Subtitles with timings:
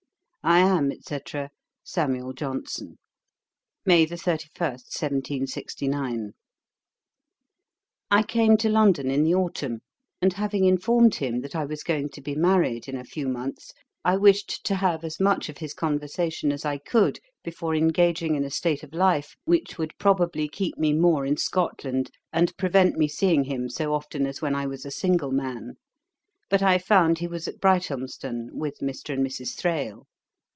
[0.43, 1.19] 'I am, &c.,
[1.83, 2.33] 'SAM.
[2.33, 2.97] JOHNSON.'
[3.85, 4.47] 'May 31,
[4.79, 6.33] 1769.'
[8.09, 9.81] I came to London in the autumn,
[10.19, 13.71] and having informed him that I was going to be married in a few months,
[14.03, 18.43] I wished to have as much of his conversation as I could before engaging in
[18.43, 23.07] a state of life which would probably keep me more in Scotland, and prevent me
[23.07, 25.75] seeing him so often as when I was a single man;
[26.49, 29.13] but I found he was at Brighthelmstone with Mr.
[29.13, 29.55] and Mrs.
[29.55, 30.07] Thrale.